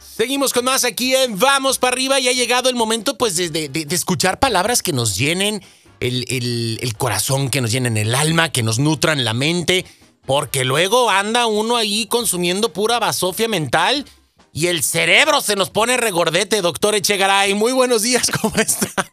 [0.00, 3.70] Seguimos con más aquí en Vamos para arriba y ha llegado el momento pues de,
[3.90, 5.62] escuchar palabras que nos llenen
[6.00, 9.84] el, el, corazón, que nos llenen el alma, que nos nutran la mente,
[10.26, 14.04] porque luego anda uno ahí consumiendo pura basofia mental
[14.52, 17.54] y el cerebro se nos pone regordete, doctor Echegaray.
[17.54, 19.04] Muy buenos días, ¿cómo estamos?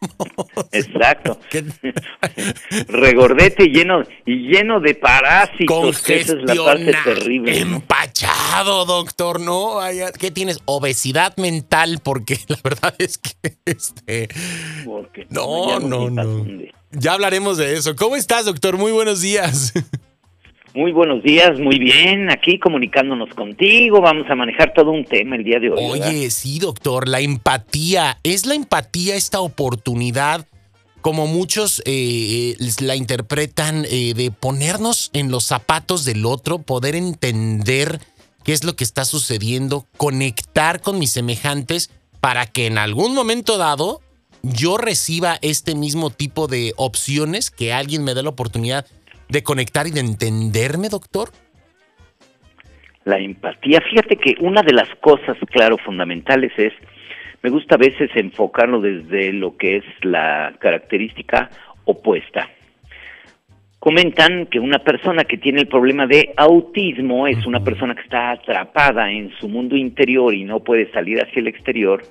[0.72, 1.38] Exacto.
[2.88, 6.10] regordete lleno y lleno de parásitos.
[6.10, 7.64] Esa es la parte terrible.
[8.64, 9.78] Doctor, ¿no?
[10.18, 10.60] ¿Qué tienes?
[10.64, 14.28] Obesidad mental, porque la verdad es que este.
[15.28, 16.46] no, no, no.
[16.92, 17.94] Ya hablaremos de eso.
[17.96, 18.78] ¿Cómo estás, doctor?
[18.78, 19.72] Muy buenos días.
[20.74, 25.42] Muy buenos días, muy bien, aquí comunicándonos contigo, vamos a manejar todo un tema el
[25.42, 25.82] día de hoy.
[25.82, 30.46] Oye, sí, doctor, la empatía, ¿es la empatía esta oportunidad,
[31.00, 37.98] como muchos eh, la interpretan, eh, de ponernos en los zapatos del otro, poder entender
[38.46, 43.58] qué es lo que está sucediendo, conectar con mis semejantes para que en algún momento
[43.58, 44.00] dado
[44.44, 48.86] yo reciba este mismo tipo de opciones, que alguien me dé la oportunidad
[49.28, 51.30] de conectar y de entenderme, doctor?
[53.04, 53.80] La empatía.
[53.90, 56.72] Fíjate que una de las cosas, claro, fundamentales es,
[57.42, 61.50] me gusta a veces enfocarlo desde lo que es la característica
[61.84, 62.48] opuesta.
[63.86, 68.32] Comentan que una persona que tiene el problema de autismo es una persona que está
[68.32, 72.02] atrapada en su mundo interior y no puede salir hacia el exterior,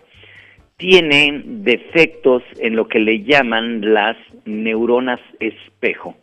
[0.78, 6.16] tiene defectos en lo que le llaman las neuronas espejo.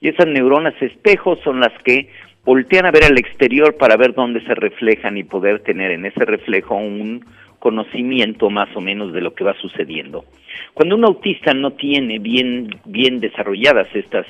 [0.00, 2.08] Y esas neuronas espejo son las que
[2.44, 6.24] voltean a ver al exterior para ver dónde se reflejan y poder tener en ese
[6.24, 7.24] reflejo un
[7.58, 10.26] conocimiento más o menos de lo que va sucediendo.
[10.74, 14.26] Cuando un autista no tiene bien, bien desarrolladas estas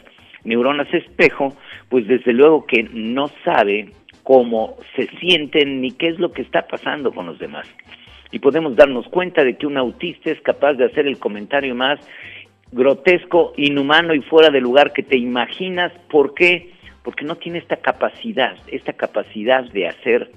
[0.46, 1.54] neuronas espejo,
[1.88, 3.90] pues desde luego que no sabe
[4.22, 7.68] cómo se sienten ni qué es lo que está pasando con los demás.
[8.32, 12.00] Y podemos darnos cuenta de que un autista es capaz de hacer el comentario más
[12.72, 15.92] grotesco, inhumano y fuera de lugar que te imaginas.
[16.10, 16.72] ¿Por qué?
[17.04, 20.30] Porque no tiene esta capacidad, esta capacidad de hacer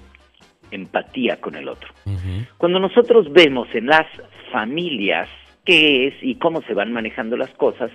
[0.70, 1.90] empatía con el otro.
[2.58, 4.06] Cuando nosotros vemos en las
[4.52, 5.28] familias
[5.64, 7.90] qué es y cómo se van manejando las cosas,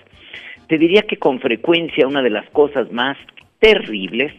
[0.67, 3.17] te diría que con frecuencia una de las cosas más
[3.59, 4.33] terribles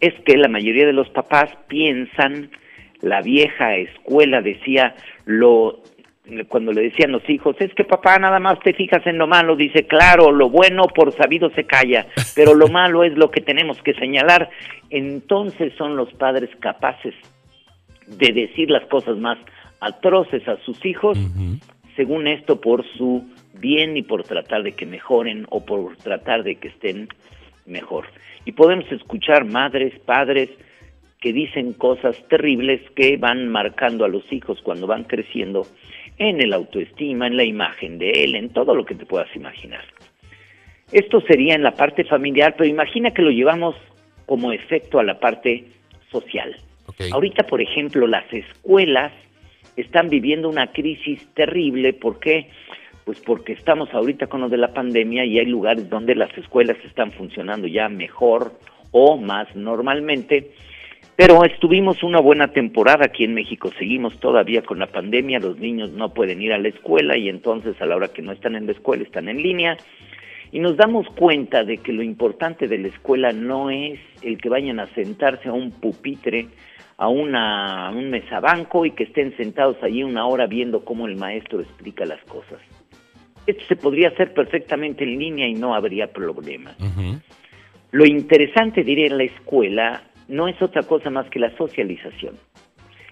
[0.00, 2.50] es que la mayoría de los papás piensan,
[3.00, 5.80] la vieja escuela decía, lo
[6.48, 9.56] cuando le decían los hijos, es que papá nada más te fijas en lo malo,
[9.56, 13.80] dice, claro, lo bueno por sabido se calla, pero lo malo es lo que tenemos
[13.82, 14.48] que señalar.
[14.88, 17.14] Entonces son los padres capaces
[18.06, 19.38] de decir las cosas más
[19.80, 21.18] atroces a sus hijos,
[21.94, 23.24] según esto por su
[23.60, 27.08] bien y por tratar de que mejoren o por tratar de que estén
[27.66, 28.06] mejor.
[28.44, 30.50] Y podemos escuchar madres, padres,
[31.20, 35.66] que dicen cosas terribles que van marcando a los hijos cuando van creciendo
[36.18, 39.84] en el autoestima, en la imagen de él, en todo lo que te puedas imaginar.
[40.92, 43.74] Esto sería en la parte familiar, pero imagina que lo llevamos
[44.26, 45.64] como efecto a la parte
[46.10, 46.54] social.
[47.10, 49.12] Ahorita, por ejemplo, las escuelas
[49.76, 51.92] están viviendo una crisis terrible.
[51.94, 52.48] ¿Por qué?
[53.04, 56.78] Pues porque estamos ahorita con lo de la pandemia y hay lugares donde las escuelas
[56.84, 58.52] están funcionando ya mejor
[58.92, 60.52] o más normalmente
[61.16, 65.92] pero estuvimos una buena temporada aquí en México, seguimos todavía con la pandemia, los niños
[65.92, 68.66] no pueden ir a la escuela y entonces a la hora que no están en
[68.66, 69.76] la escuela están en línea
[70.50, 74.48] y nos damos cuenta de que lo importante de la escuela no es el que
[74.48, 76.48] vayan a sentarse a un pupitre,
[76.96, 81.60] a, una, un mesabanco y que estén sentados allí una hora viendo cómo el maestro
[81.60, 82.60] explica las cosas.
[83.46, 86.74] Esto se podría hacer perfectamente en línea y no habría problema.
[87.90, 92.34] Lo interesante de ir a la escuela no es otra cosa más que la socialización.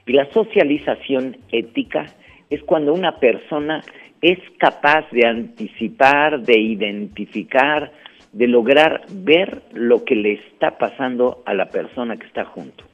[0.06, 2.06] Y la socialización ética
[2.50, 3.82] es cuando una persona
[4.20, 7.92] es capaz de anticipar, de identificar,
[8.32, 12.84] de lograr ver lo que le está pasando a la persona que está junto.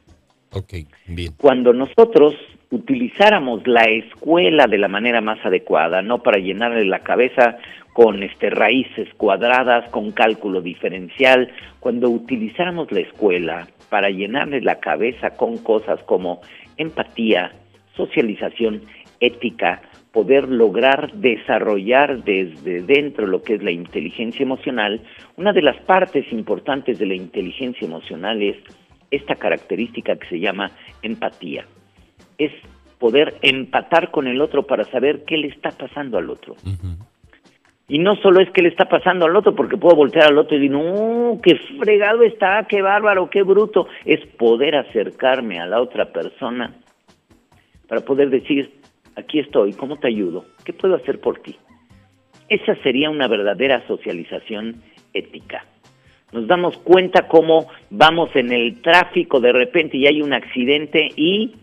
[0.51, 1.33] Okay, bien.
[1.37, 2.35] Cuando nosotros
[2.71, 7.59] utilizáramos la escuela de la manera más adecuada, no para llenarle la cabeza
[7.93, 11.51] con este raíces cuadradas, con cálculo diferencial,
[11.81, 16.41] cuando utilizáramos la escuela para llenarle la cabeza con cosas como
[16.77, 17.53] empatía,
[17.97, 18.83] socialización,
[19.21, 19.83] ética,
[20.13, 25.01] poder lograr desarrollar desde dentro lo que es la inteligencia emocional,
[25.37, 28.57] una de las partes importantes de la inteligencia emocional es
[29.11, 30.71] esta característica que se llama
[31.03, 31.65] empatía.
[32.39, 32.53] Es
[32.99, 36.57] poder empatar con el otro para saber qué le está pasando al otro.
[37.91, 40.57] Y no solo es que le está pasando al otro, porque puedo voltear al otro
[40.57, 43.89] y decir, no, qué fregado está, qué bárbaro, qué bruto.
[44.05, 46.75] Es poder acercarme a la otra persona
[47.89, 48.71] para poder decir,
[49.17, 50.45] aquí estoy, ¿cómo te ayudo?
[50.65, 51.57] ¿Qué puedo hacer por ti?
[52.49, 54.83] Esa sería una verdadera socialización
[55.15, 55.65] ética.
[56.33, 61.55] Nos damos cuenta cómo vamos en el tráfico de repente y hay un accidente y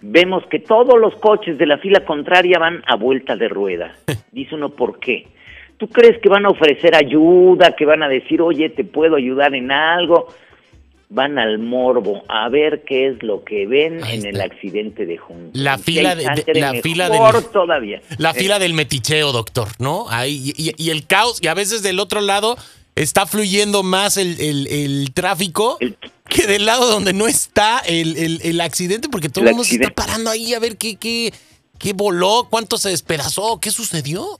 [0.00, 3.94] vemos que todos los coches de la fila contraria van a vuelta de rueda.
[4.32, 5.28] Dice uno, ¿por qué?
[5.76, 9.54] ¿Tú crees que van a ofrecer ayuda, que van a decir, oye, te puedo ayudar
[9.54, 10.26] en algo?
[11.10, 15.52] Van al morbo a ver qué es lo que ven en el accidente de Juntos.
[15.54, 16.24] La fila de,
[16.54, 18.02] la fila del todavía.
[18.18, 20.06] La fila del meticheo, doctor, ¿no?
[20.10, 22.56] Ahí y, y, el caos y a veces del otro lado
[23.02, 25.78] está fluyendo más el, el, tráfico
[26.28, 29.90] que del lado donde no está el, el accidente, porque todo el mundo se está
[29.90, 31.32] parando ahí a ver qué, qué,
[31.78, 34.38] qué voló, cuánto se despedazó, qué sucedió.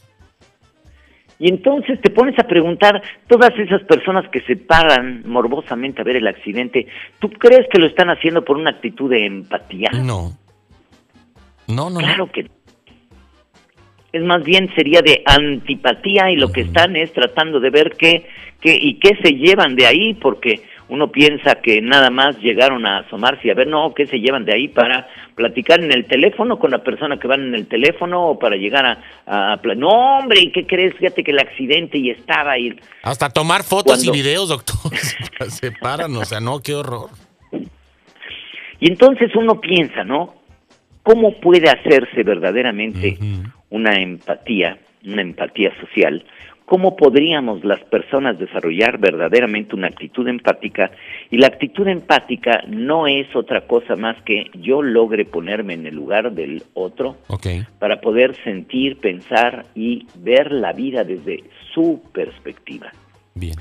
[1.38, 6.16] Y entonces te pones a preguntar, todas esas personas que se paran morbosamente a ver
[6.16, 6.88] el accidente,
[7.20, 9.90] ¿tú crees que lo están haciendo por una actitud de empatía?
[9.92, 10.36] No.
[11.68, 12.00] No, no.
[12.00, 12.50] Claro que
[14.12, 18.26] es más bien sería de antipatía y lo que están es tratando de ver qué,
[18.60, 23.00] qué y qué se llevan de ahí, porque uno piensa que nada más llegaron a
[23.00, 26.58] asomarse y a ver, no, qué se llevan de ahí para platicar en el teléfono
[26.58, 29.52] con la persona que van en el teléfono o para llegar a...
[29.52, 30.94] a, no, hombre, ¿y qué crees?
[30.96, 32.74] Fíjate que el accidente y estaba ahí.
[33.02, 34.76] Hasta tomar fotos y videos, doctor.
[35.48, 37.10] se paran, o sea, no, qué horror.
[38.80, 40.34] Y entonces uno piensa, ¿no?
[41.02, 43.18] ¿Cómo puede hacerse verdaderamente
[43.70, 46.24] una empatía, una empatía social?
[46.68, 50.90] ¿Cómo podríamos las personas desarrollar verdaderamente una actitud empática?
[51.30, 55.94] Y la actitud empática no es otra cosa más que yo logre ponerme en el
[55.94, 57.16] lugar del otro
[57.78, 61.42] para poder sentir, pensar y ver la vida desde
[61.72, 62.92] su perspectiva.
[63.34, 63.54] Bien.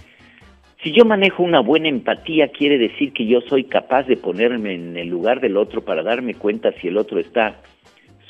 [0.84, 4.98] Si yo manejo una buena empatía, quiere decir que yo soy capaz de ponerme en
[4.98, 7.62] el lugar del otro para darme cuenta si el otro está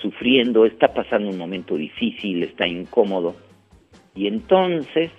[0.01, 3.35] sufriendo, está pasando un momento difícil, está incómodo
[4.17, 5.11] y entonces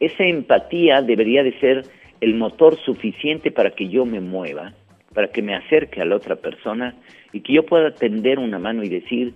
[0.00, 1.82] esa empatía debería de ser
[2.20, 4.72] el motor suficiente para que yo me mueva,
[5.14, 6.94] para que me acerque a la otra persona
[7.32, 9.34] y que yo pueda tender una mano y decir,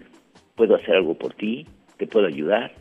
[0.55, 1.67] puedo hacer algo por ti,
[1.99, 2.73] te puedo ayudar,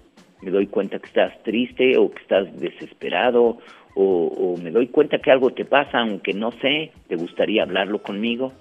[0.41, 3.57] me doy cuenta que estás triste o que estás desesperado
[3.95, 8.01] o, o me doy cuenta que algo te pasa aunque no sé, te gustaría hablarlo
[8.01, 8.53] conmigo.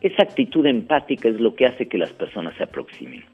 [0.00, 3.24] Esa actitud empática es lo que hace que las personas se aproximen.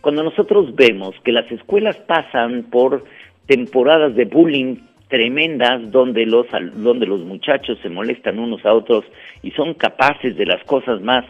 [0.00, 3.04] Cuando nosotros vemos que las escuelas pasan por
[3.46, 4.76] temporadas de bullying
[5.08, 9.04] tremendas donde los donde los muchachos se molestan unos a otros
[9.42, 11.24] y son capaces de las cosas más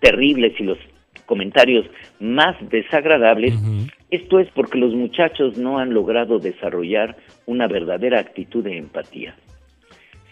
[0.00, 0.78] terribles y los
[1.24, 1.86] comentarios
[2.20, 3.54] más desagradables,
[4.10, 9.34] esto es porque los muchachos no han logrado desarrollar una verdadera actitud de empatía.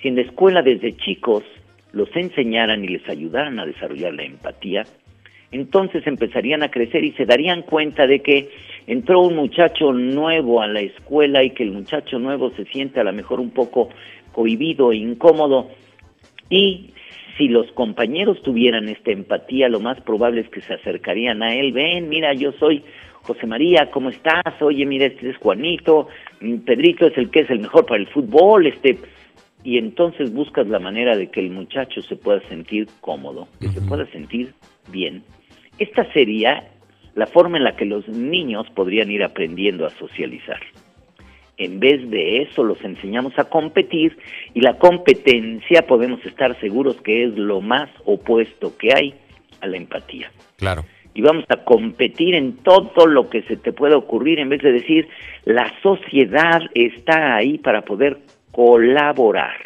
[0.02, 1.44] Si en la escuela desde chicos
[1.92, 4.84] los enseñaran y les ayudaran a desarrollar la empatía,
[5.52, 8.50] entonces empezarían a crecer y se darían cuenta de que
[8.86, 13.04] entró un muchacho nuevo a la escuela y que el muchacho nuevo se siente a
[13.04, 13.88] lo mejor un poco
[14.32, 15.68] cohibido e incómodo
[16.48, 16.90] y
[17.36, 21.72] si los compañeros tuvieran esta empatía, lo más probable es que se acercarían a él,
[21.72, 22.84] ven, mira, yo soy
[23.22, 24.60] José María, ¿cómo estás?
[24.60, 26.08] Oye, mira, este es Juanito,
[26.40, 28.98] mm, Pedrito es el que es el mejor para el fútbol, este
[29.62, 33.80] y entonces buscas la manera de que el muchacho se pueda sentir cómodo, que se
[33.80, 34.54] pueda sentir
[34.90, 35.22] bien.
[35.78, 36.70] Esta sería
[37.14, 40.60] la forma en la que los niños podrían ir aprendiendo a socializar.
[41.56, 44.16] En vez de eso los enseñamos a competir
[44.54, 49.14] y la competencia podemos estar seguros que es lo más opuesto que hay
[49.60, 50.32] a la empatía.
[50.56, 50.84] Claro.
[51.12, 54.72] Y vamos a competir en todo lo que se te pueda ocurrir en vez de
[54.72, 55.08] decir
[55.44, 58.20] la sociedad está ahí para poder
[58.52, 59.56] colaborar.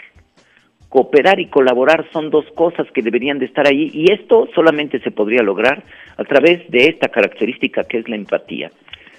[0.89, 5.11] Cooperar y colaborar son dos cosas que deberían de estar ahí y esto solamente se
[5.11, 5.83] podría lograr
[6.17, 8.71] a través de esta característica que es la empatía.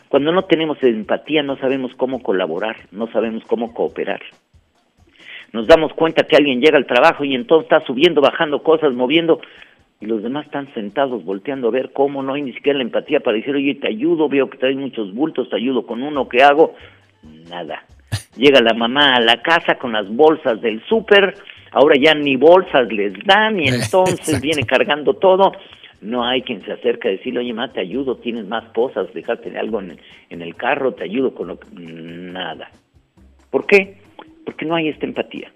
[0.07, 4.21] Cuando no tenemos empatía no sabemos cómo colaborar, no sabemos cómo cooperar.
[5.51, 9.41] Nos damos cuenta que alguien llega al trabajo y entonces está subiendo, bajando cosas, moviendo
[9.99, 13.19] y los demás están sentados volteando a ver cómo no hay ni siquiera la empatía
[13.19, 16.43] para decir, oye, te ayudo, veo que traes muchos bultos, te ayudo con uno, ¿qué
[16.43, 16.75] hago?
[17.49, 17.83] Nada.
[18.37, 21.35] Llega la mamá a la casa con las bolsas del súper,
[21.71, 25.51] ahora ya ni bolsas les dan y entonces viene cargando todo.
[26.01, 29.57] No hay quien se acerque a decirle, oye, ma, te ayudo, tienes más cosas, déjate
[29.57, 29.99] algo en el,
[30.29, 31.67] en el carro, te ayudo con lo que...
[31.71, 32.69] Nada.
[33.49, 33.97] ¿Por qué?
[34.43, 35.51] Porque no hay esta empatía.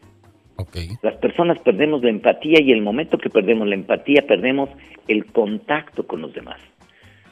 [0.55, 0.89] Okay.
[1.03, 4.69] Las personas perdemos la empatía y el momento que perdemos la empatía perdemos
[5.07, 6.59] el contacto con los demás.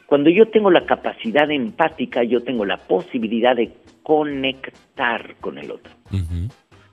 [0.08, 3.74] Cuando yo tengo la capacidad empática, yo tengo la posibilidad de
[4.04, 5.92] conectar con el otro.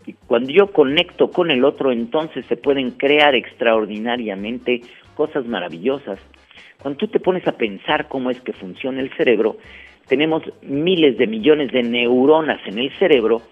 [0.04, 4.82] Y cuando yo conecto con el otro, entonces se pueden crear extraordinariamente
[5.14, 6.18] cosas maravillosas.
[6.82, 9.58] Cuando tú te pones a pensar cómo es que funciona el cerebro,
[10.08, 13.42] tenemos miles de millones de neuronas en el cerebro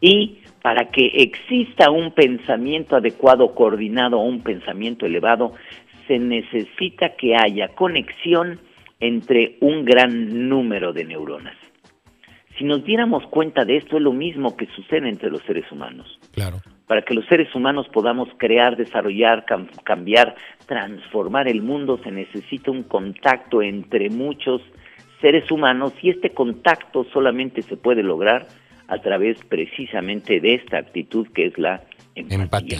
[0.00, 5.52] y para que exista un pensamiento adecuado, coordinado o un pensamiento elevado,
[6.08, 8.58] se necesita que haya conexión
[9.06, 11.56] entre un gran número de neuronas.
[12.56, 16.18] Si nos diéramos cuenta de esto, es lo mismo que sucede entre los seres humanos.
[16.32, 16.62] Claro.
[16.86, 19.44] Para que los seres humanos podamos crear, desarrollar,
[19.84, 24.62] cambiar, transformar el mundo, se necesita un contacto entre muchos
[25.20, 28.46] seres humanos y este contacto solamente se puede lograr
[28.88, 31.82] a través precisamente de esta actitud que es la
[32.14, 32.78] empatía.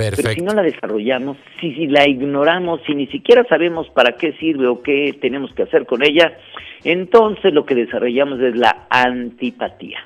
[0.00, 0.22] Perfecto.
[0.22, 4.32] Pero si no la desarrollamos, si, si la ignoramos, si ni siquiera sabemos para qué
[4.38, 6.38] sirve o qué tenemos que hacer con ella,
[6.84, 9.98] entonces lo que desarrollamos es la antipatía.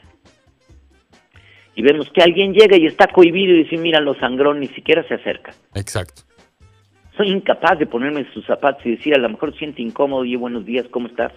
[1.76, 5.06] Y vemos que alguien llega y está cohibido y dice, mira, lo sangrón ni siquiera
[5.06, 5.52] se acerca.
[5.74, 6.22] Exacto.
[7.16, 10.34] Soy incapaz de ponerme en sus zapatos y decir, a lo mejor siente incómodo, y
[10.34, 11.32] buenos días, ¿cómo estás?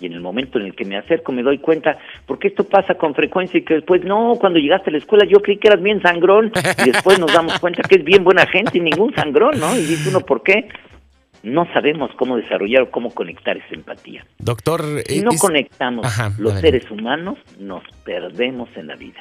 [0.00, 2.94] Y en el momento en el que me acerco me doy cuenta, porque esto pasa
[2.94, 5.82] con frecuencia y que después, no, cuando llegaste a la escuela yo creí que eras
[5.82, 6.52] bien sangrón
[6.84, 9.74] y después nos damos cuenta que es bien buena gente y ningún sangrón, ¿no?
[9.76, 10.68] Y dice uno, ¿por qué?
[11.42, 14.24] No sabemos cómo desarrollar o cómo conectar esa empatía.
[14.38, 16.06] Doctor, si no conectamos
[16.38, 19.20] los seres humanos, nos perdemos en la vida.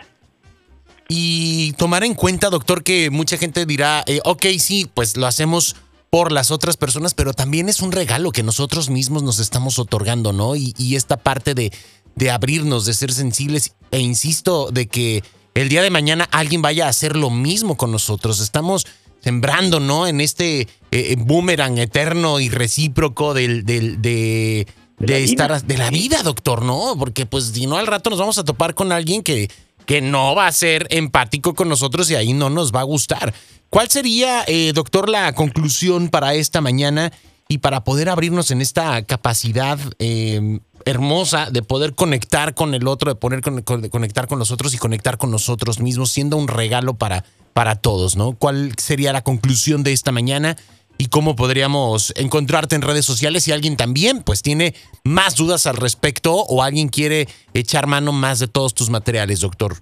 [1.10, 5.76] Y tomar en cuenta, doctor, que mucha gente dirá, eh, ok, sí, pues lo hacemos
[6.10, 10.34] por las otras personas, pero también es un regalo que nosotros mismos nos estamos otorgando,
[10.34, 10.56] ¿no?
[10.56, 11.72] Y, esta parte de,
[12.16, 15.24] de abrirnos, de ser sensibles, e insisto, de que
[15.54, 18.40] el día de mañana alguien vaya a hacer lo mismo con nosotros.
[18.40, 18.88] Estamos
[19.22, 20.08] sembrando, ¿no?
[20.08, 24.68] En este eh, eh, boomerang eterno y recíproco del, del, de,
[25.00, 26.96] de, estar de la vida, doctor, ¿no?
[26.98, 29.50] Porque pues si no al rato nos vamos a topar con alguien que,
[29.88, 33.34] que no va a ser empático con nosotros y ahí no nos va a gustar.
[33.70, 37.12] ¿Cuál sería, eh, doctor, la conclusión para esta mañana
[37.48, 43.14] y para poder abrirnos en esta capacidad eh, hermosa de poder conectar con el otro,
[43.14, 47.24] de poder conectar con los otros y conectar con nosotros mismos, siendo un regalo para,
[47.54, 48.34] para todos, ¿no?
[48.34, 50.58] ¿Cuál sería la conclusión de esta mañana?
[50.98, 54.74] Y cómo podríamos encontrarte en redes sociales si alguien también pues tiene
[55.04, 59.74] más dudas al respecto o alguien quiere echar mano más de todos tus materiales, doctor.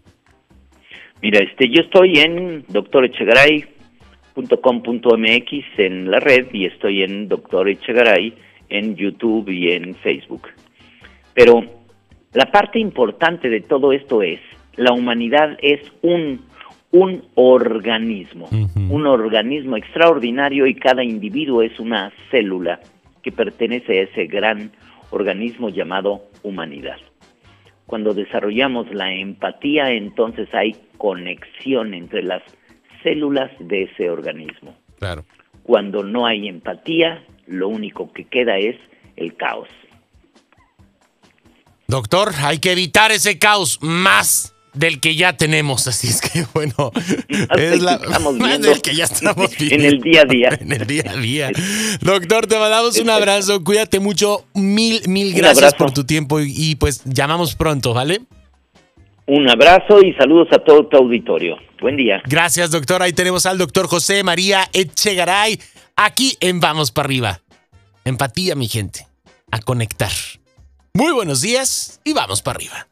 [1.22, 3.66] Mira, este yo estoy en Doctor Echegaray
[4.36, 8.34] .com.mx en la red y estoy en Doctor Echegaray
[8.70, 10.50] en YouTube y en Facebook.
[11.34, 11.64] Pero
[12.34, 14.40] la parte importante de todo esto es,
[14.76, 16.42] la humanidad es un,
[16.96, 18.48] un organismo,
[18.90, 22.80] un organismo extraordinario y cada individuo es una célula
[23.22, 24.72] que pertenece a ese gran
[25.10, 26.96] organismo llamado humanidad.
[27.86, 32.44] Cuando desarrollamos la empatía, entonces hay conexión entre las
[33.04, 34.74] células de ese organismo.
[34.98, 35.25] Claro.
[35.64, 38.78] Cuando no hay empatía, lo único que queda es
[39.18, 39.68] el caos.
[41.88, 46.91] Doctor, hay que evitar ese caos más del que ya tenemos, así es que bueno,
[47.58, 49.75] es la, estamos viendo del que ya estamos viendo.
[49.86, 50.50] en el día a día.
[50.60, 51.51] en el día a día.
[52.01, 56.75] Doctor, te mandamos un abrazo, cuídate mucho, mil, mil gracias por tu tiempo y, y
[56.75, 58.22] pues llamamos pronto, ¿vale?
[59.27, 61.58] Un abrazo y saludos a todo tu auditorio.
[61.82, 62.22] Buen día.
[62.25, 63.01] Gracias, doctor.
[63.01, 65.60] Ahí tenemos al doctor José María Echegaray,
[65.96, 67.41] aquí en Vamos para arriba.
[68.03, 69.08] Empatía, mi gente.
[69.51, 70.12] A conectar.
[70.94, 72.88] Muy buenos días y vamos para arriba.